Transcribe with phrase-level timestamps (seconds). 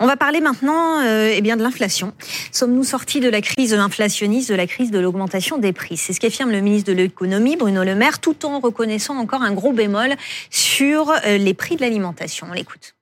[0.00, 2.12] On va parler maintenant euh, eh bien, de l'inflation.
[2.52, 5.96] Sommes-nous sortis de la crise inflationniste, de la crise de l'augmentation des prix?
[5.96, 9.52] C'est ce qu'affirme le ministre de l'économie, Bruno Le Maire, tout en reconnaissant encore un
[9.52, 10.16] gros bémol
[10.50, 12.46] sur euh, les prix de l'alimentation.
[12.50, 12.94] On l'écoute.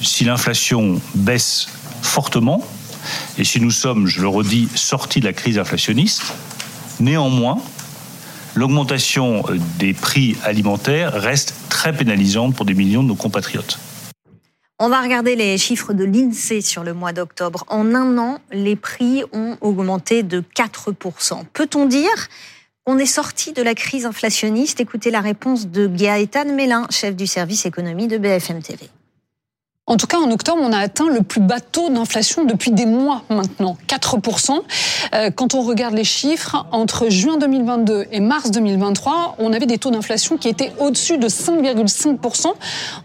[0.00, 1.68] Si l'inflation baisse
[2.02, 2.62] fortement,
[3.38, 6.22] et si nous sommes, je le redis, sortis de la crise inflationniste,
[7.00, 7.58] néanmoins,
[8.54, 9.44] l'augmentation
[9.78, 13.78] des prix alimentaires reste très pénalisante pour des millions de nos compatriotes.
[14.78, 17.64] On va regarder les chiffres de l'INSEE sur le mois d'octobre.
[17.68, 21.46] En un an, les prix ont augmenté de 4%.
[21.54, 22.28] Peut-on dire
[22.84, 24.78] qu'on est sorti de la crise inflationniste?
[24.78, 28.90] Écoutez la réponse de Gaëtan Mélin, chef du service économie de BFM TV.
[29.88, 32.86] En tout cas, en octobre, on a atteint le plus bas taux d'inflation depuis des
[32.86, 34.60] mois maintenant, 4%.
[35.14, 39.78] Euh, quand on regarde les chiffres, entre juin 2022 et mars 2023, on avait des
[39.78, 42.48] taux d'inflation qui étaient au-dessus de 5,5%.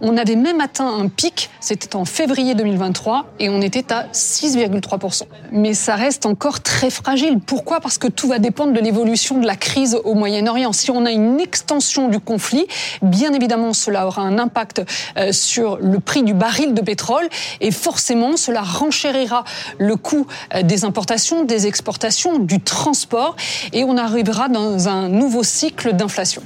[0.02, 5.26] On avait même atteint un pic, c'était en février 2023, et on était à 6,3%.
[5.52, 7.40] Mais ça reste encore très fragile.
[7.46, 7.80] Pourquoi?
[7.80, 10.74] Parce que tout va dépendre de l'évolution de la crise au Moyen-Orient.
[10.74, 12.66] Si on a une extension du conflit,
[13.04, 14.82] bien évidemment, cela aura un impact
[15.18, 17.28] euh, sur le prix du baril de pétrole
[17.60, 19.44] et forcément cela renchérira
[19.78, 23.36] le coût euh, des importations, des exportations, du transport
[23.74, 26.42] et on arrivera dans un nouveau cycle d'inflation.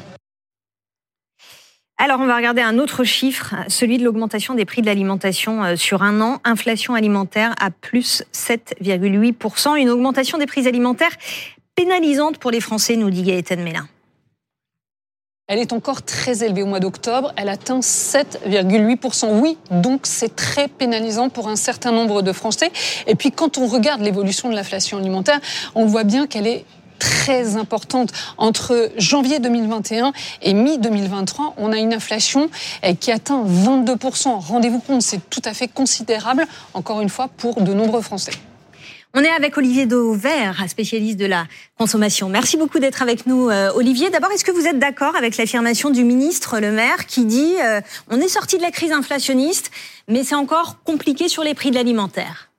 [1.97, 5.75] Alors, on va regarder un autre chiffre, celui de l'augmentation des prix de l'alimentation euh,
[5.77, 6.41] sur un an.
[6.43, 9.77] Inflation alimentaire à plus 7,8%.
[9.77, 11.15] Une augmentation des prix alimentaires
[11.75, 13.87] pénalisante pour les Français, nous dit Gaëtan Mélin.
[15.47, 17.31] Elle est encore très élevée au mois d'octobre.
[17.35, 19.39] Elle atteint 7,8%.
[19.39, 22.71] Oui, donc c'est très pénalisant pour un certain nombre de Français.
[23.05, 25.39] Et puis quand on regarde l'évolution de l'inflation alimentaire,
[25.75, 26.65] on voit bien qu'elle est
[26.97, 28.11] très importante.
[28.39, 32.49] Entre janvier 2021 et mi-2023, on a une inflation
[32.81, 34.39] eh, qui atteint 22%.
[34.39, 38.31] Rendez-vous compte, c'est tout à fait considérable, encore une fois, pour de nombreux Français.
[39.17, 41.45] On est avec Olivier Dauvert, spécialiste de la
[41.77, 42.27] consommation.
[42.27, 44.09] Merci beaucoup d'être avec nous, euh, Olivier.
[44.09, 47.79] D'abord, est-ce que vous êtes d'accord avec l'affirmation du ministre Le Maire qui dit euh,
[48.11, 49.71] on est sorti de la crise inflationniste,
[50.09, 52.49] mais c'est encore compliqué sur les prix de l'alimentaire?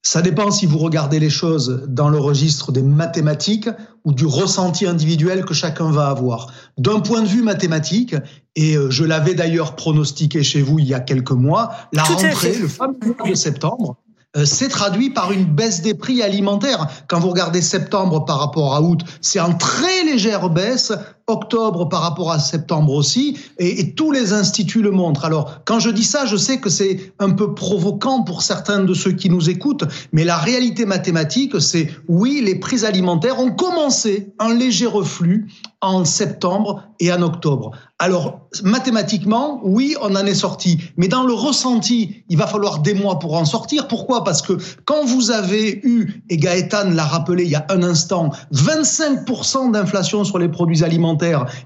[0.00, 3.68] Ça dépend si vous regardez les choses dans le registre des mathématiques
[4.06, 6.50] ou du ressenti individuel que chacun va avoir.
[6.78, 8.14] D'un point de vue mathématique,
[8.56, 12.54] et euh, je l'avais d'ailleurs pronostiqué chez vous il y a quelques mois, la rentrée,
[12.54, 13.98] le fameux mois de septembre,
[14.44, 16.86] c'est traduit par une baisse des prix alimentaires.
[17.08, 20.92] Quand vous regardez septembre par rapport à août, c'est en très légère baisse.
[21.30, 25.26] Octobre par rapport à septembre aussi, et, tous les instituts le montrent.
[25.26, 28.94] Alors, quand je dis ça, je sais que c'est un peu provoquant pour certains de
[28.94, 34.32] ceux qui nous écoutent, mais la réalité mathématique, c'est oui, les prix alimentaires ont commencé
[34.38, 35.48] un léger reflux
[35.80, 37.72] en septembre et en octobre.
[38.00, 40.78] Alors, mathématiquement, oui, on en est sorti.
[40.96, 43.86] Mais dans le ressenti, il va falloir des mois pour en sortir.
[43.86, 44.24] Pourquoi?
[44.24, 48.30] Parce que quand vous avez eu, et Gaëtan l'a rappelé il y a un instant,
[48.54, 51.17] 25% d'inflation sur les produits alimentaires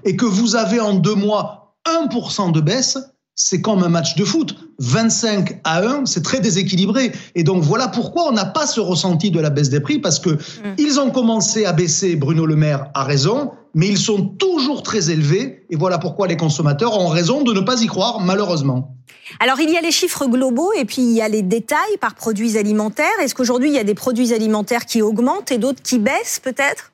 [0.03, 2.97] et que vous avez en deux mois 1% de baisse,
[3.35, 4.55] c'est comme un match de foot.
[4.79, 7.11] 25 à 1, c'est très déséquilibré.
[7.35, 10.19] Et donc voilà pourquoi on n'a pas ce ressenti de la baisse des prix, parce
[10.19, 10.75] que mm.
[10.77, 15.09] ils ont commencé à baisser, Bruno Le Maire a raison, mais ils sont toujours très
[15.09, 15.65] élevés.
[15.69, 18.95] Et voilà pourquoi les consommateurs ont raison de ne pas y croire, malheureusement.
[19.39, 22.13] Alors il y a les chiffres globaux et puis il y a les détails par
[22.13, 23.05] produits alimentaires.
[23.21, 26.92] Est-ce qu'aujourd'hui il y a des produits alimentaires qui augmentent et d'autres qui baissent peut-être?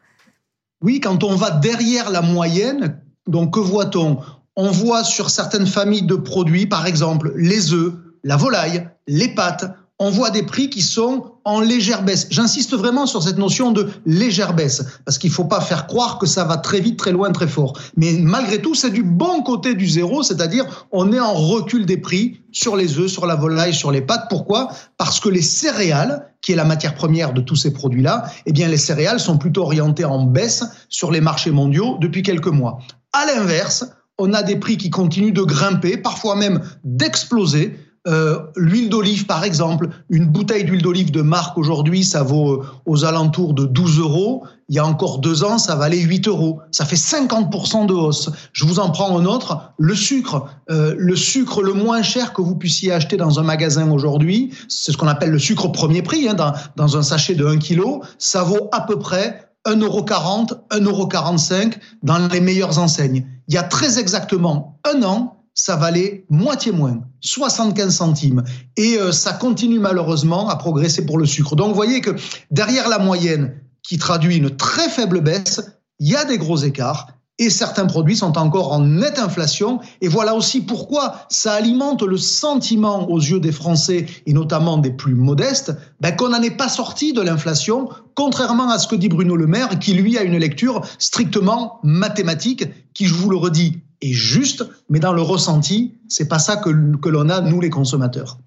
[0.81, 4.19] Oui, quand on va derrière la moyenne, donc que voit-on?
[4.55, 9.73] On voit sur certaines familles de produits, par exemple les œufs, la volaille, les pâtes,
[9.99, 12.27] on voit des prix qui sont en légère baisse.
[12.29, 16.17] J'insiste vraiment sur cette notion de légère baisse, parce qu'il ne faut pas faire croire
[16.17, 17.77] que ça va très vite, très loin, très fort.
[17.97, 21.97] Mais malgré tout, c'est du bon côté du zéro, c'est-à-dire on est en recul des
[21.97, 24.27] prix sur les œufs, sur la volaille, sur les pâtes.
[24.29, 24.69] Pourquoi?
[24.97, 28.69] Parce que les céréales, qui est la matière première de tous ces produits-là, eh bien
[28.69, 32.79] les céréales sont plutôt orientées en baisse sur les marchés mondiaux depuis quelques mois.
[33.11, 33.85] À l'inverse,
[34.17, 37.77] on a des prix qui continuent de grimper, parfois même d'exploser.
[38.09, 42.65] Euh, l'huile d'olive, par exemple, une bouteille d'huile d'olive de marque aujourd'hui, ça vaut euh,
[42.85, 44.43] aux alentours de 12 euros.
[44.67, 46.59] Il y a encore deux ans, ça valait 8 euros.
[46.71, 48.31] Ça fait 50% de hausse.
[48.51, 49.73] Je vous en prends un autre.
[49.77, 53.91] Le sucre, euh, le sucre le moins cher que vous puissiez acheter dans un magasin
[53.91, 57.45] aujourd'hui, c'est ce qu'on appelle le sucre premier prix, hein, dans, dans un sachet de
[57.45, 63.25] 1 kg, ça vaut à peu près 1,40€, 1,45€ dans les meilleures enseignes.
[63.47, 68.43] Il y a très exactement un an, ça valait moitié moins, 75 centimes.
[68.77, 71.57] Et euh, ça continue malheureusement à progresser pour le sucre.
[71.57, 72.15] Donc vous voyez que
[72.49, 75.61] derrière la moyenne, qui traduit une très faible baisse,
[75.99, 77.07] il y a des gros écarts.
[77.39, 79.79] et certains produits sont encore en nette inflation.
[80.01, 84.91] Et voilà aussi pourquoi ça alimente le sentiment aux yeux des Français et notamment des
[84.91, 89.09] plus modestes ben, qu'on n'en est pas sorti de l'inflation, contrairement à ce que dit
[89.09, 93.81] Bruno Le Maire, qui lui a une lecture strictement mathématique, qui, je vous le redis,
[94.01, 97.69] est juste, mais dans le ressenti, c'est pas ça que, que l'on a nous les
[97.69, 98.37] consommateurs.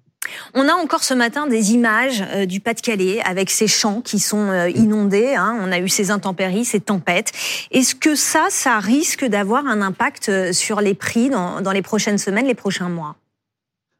[0.53, 4.49] On a encore ce matin des images euh, du Pas-de-Calais avec ces champs qui sont
[4.49, 5.35] euh, inondés.
[5.35, 5.57] Hein.
[5.61, 7.31] On a eu ces intempéries, ces tempêtes.
[7.71, 11.81] Est-ce que ça, ça risque d'avoir un impact euh, sur les prix dans, dans les
[11.81, 13.15] prochaines semaines, les prochains mois?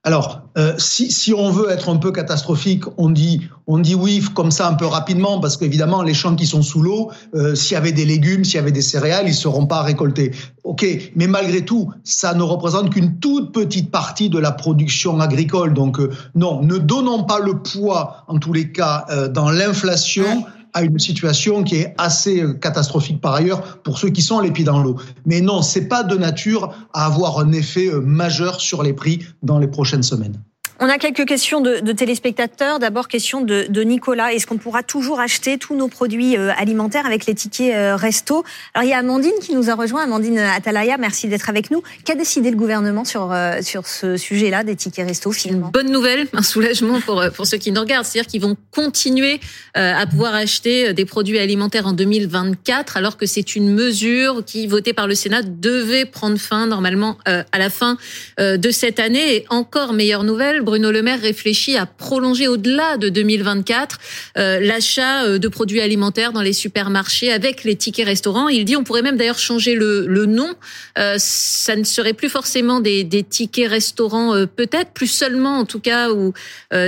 [0.05, 4.21] Alors, euh, si, si, on veut être un peu catastrophique, on dit, on dit oui
[4.33, 7.75] comme ça un peu rapidement, parce qu'évidemment, les champs qui sont sous l'eau, euh, s'il
[7.75, 10.31] y avait des légumes, s'il y avait des céréales, ils seront pas récoltés.
[10.65, 10.85] Ok,
[11.15, 15.73] mais malgré tout, ça ne représente qu'une toute petite partie de la production agricole.
[15.73, 20.83] Donc euh, non, ne donnons pas le poids, en tous les cas, dans l'inflation à
[20.83, 24.65] une situation qui est assez euh, catastrophique par ailleurs pour ceux qui sont les pieds
[24.65, 24.97] dans l'eau.
[25.25, 29.19] Mais non, c'est pas de nature à avoir un effet euh, majeur sur les prix
[29.41, 30.41] dans les prochaines semaines.
[30.79, 32.79] On a quelques questions de, de téléspectateurs.
[32.79, 34.33] D'abord, question de, de Nicolas.
[34.33, 38.43] Est-ce qu'on pourra toujours acheter tous nos produits euh, alimentaires avec les tickets euh, resto?
[38.73, 40.03] Alors, il y a Amandine qui nous a rejoint.
[40.03, 41.83] Amandine Atalaya, merci d'être avec nous.
[42.05, 45.69] Qu'a décidé le gouvernement sur, euh, sur ce sujet-là des tickets resto finalement?
[45.71, 48.05] Bonne nouvelle, un soulagement pour, pour ceux qui nous regardent.
[48.05, 49.39] C'est-à-dire qu'ils vont continuer
[49.75, 54.93] à pouvoir acheter des produits alimentaires en 2024, alors que c'est une mesure qui, votée
[54.93, 57.97] par le Sénat, devait prendre fin normalement à la fin
[58.39, 59.35] de cette année.
[59.35, 63.99] Et encore meilleure nouvelle, Bruno Le Maire réfléchit à prolonger au-delà de 2024
[64.37, 68.49] euh, l'achat euh, de produits alimentaires dans les supermarchés avec les tickets restaurants.
[68.49, 70.53] Il dit on pourrait même d'ailleurs changer le, nom.
[70.97, 75.79] Euh, ça ne serait plus forcément des, des tickets restaurants peut-être, plus seulement en tout
[75.79, 76.33] cas ou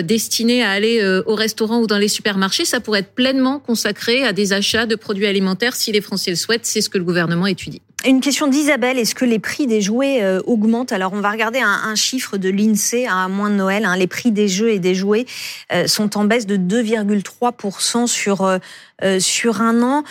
[0.04, 2.66] destinés à aller au restaurant ou dans les supermarchés.
[2.66, 6.38] Ça pourrait être pleinement consacré à des achats de produits alimentaires si les Français le
[6.38, 6.66] souhaitent.
[6.66, 7.82] C'est ce que le gouvernement étudie.
[8.04, 10.92] Une question d'Isabelle, est-ce que les prix des jouets euh, augmentent?
[10.92, 13.84] Alors on va regarder un, chiffre de l'INSEE à moins de Noël.
[13.86, 13.96] Hein.
[13.96, 15.26] Les prix des jeux et des jouets
[15.74, 20.04] euh, sont en baisse de 2,3% sur, euh, sur un an.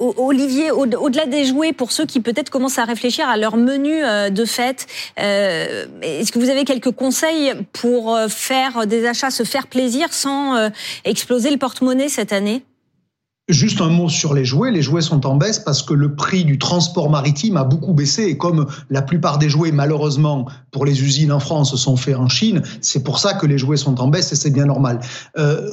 [0.00, 4.44] Olivier, au-delà des jouets, pour ceux qui peut-être commencent à réfléchir à leur menu de
[4.44, 4.86] fête,
[5.16, 10.70] est-ce que vous avez quelques conseils pour faire des achats, se faire plaisir sans
[11.04, 12.62] exploser le porte-monnaie cette année?
[13.48, 14.70] Juste un mot sur les jouets.
[14.70, 18.24] Les jouets sont en baisse parce que le prix du transport maritime a beaucoup baissé
[18.24, 22.28] et comme la plupart des jouets, malheureusement, pour les usines en France, sont faits en
[22.28, 25.00] Chine, c'est pour ça que les jouets sont en baisse et c'est bien normal.
[25.38, 25.70] Euh,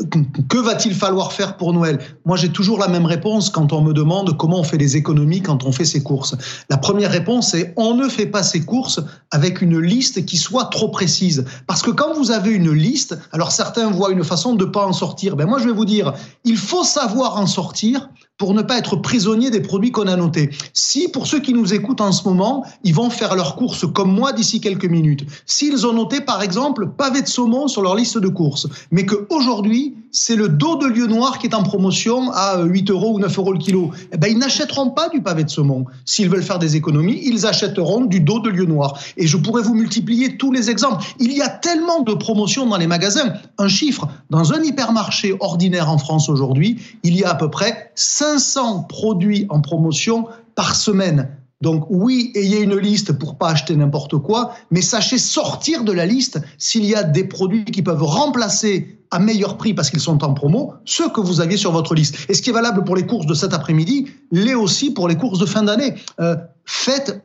[0.48, 2.00] que va-t-il falloir faire pour Noël?
[2.24, 5.42] Moi, j'ai toujours la même réponse quand on me demande comment on fait des économies
[5.42, 6.34] quand on fait ses courses.
[6.70, 9.02] La première réponse est on ne fait pas ses courses
[9.32, 11.44] avec une liste qui soit trop précise.
[11.68, 14.94] Parce que quand vous avez une liste, alors certains voient une façon de pas en
[14.94, 15.36] sortir.
[15.36, 16.14] Ben moi, je vais vous dire,
[16.46, 20.16] il faut savoir en sortir sortir pour ne pas être prisonnier des produits qu'on a
[20.16, 20.52] notés.
[20.74, 24.12] Si, pour ceux qui nous écoutent en ce moment, ils vont faire leurs courses comme
[24.14, 28.20] moi d'ici quelques minutes, s'ils ont noté, par exemple, pavé de saumon sur leur liste
[28.20, 32.64] de courses, mais qu'aujourd'hui, c'est le dos de lieu noir qui est en promotion à
[32.64, 35.50] 8 euros ou 9 euros le kilo, eh ben, ils n'achèteront pas du pavé de
[35.50, 35.86] saumon.
[36.06, 38.98] S'ils veulent faire des économies, ils achèteront du dos de lieu noir.
[39.18, 41.04] Et je pourrais vous multiplier tous les exemples.
[41.20, 43.34] Il y a tellement de promotions dans les magasins.
[43.58, 47.92] Un chiffre, dans un hypermarché ordinaire en France aujourd'hui, il y a à peu près
[47.96, 51.28] 500 produits en promotion par semaine.
[51.62, 56.06] Donc oui, ayez une liste pour pas acheter n'importe quoi, mais sachez sortir de la
[56.06, 60.24] liste s'il y a des produits qui peuvent remplacer à meilleur prix parce qu'ils sont
[60.24, 62.18] en promo ceux que vous aviez sur votre liste.
[62.28, 65.16] Et ce qui est valable pour les courses de cet après-midi l'est aussi pour les
[65.16, 65.96] courses de fin d'année.
[66.20, 66.36] Euh,
[66.66, 67.22] faites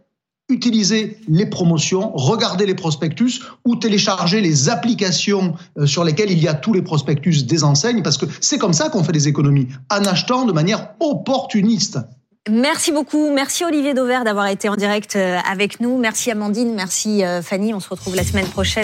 [0.50, 6.48] utilisez les promotions, regardez les prospectus ou téléchargez les applications euh, sur lesquelles il y
[6.48, 9.68] a tous les prospectus des enseignes, parce que c'est comme ça qu'on fait des économies,
[9.90, 11.98] en achetant de manière opportuniste.
[12.48, 13.30] Merci beaucoup.
[13.30, 15.98] Merci Olivier Dauvert d'avoir été en direct euh, avec nous.
[15.98, 16.74] Merci Amandine.
[16.74, 17.74] Merci euh, Fanny.
[17.74, 18.78] On se retrouve la semaine prochaine.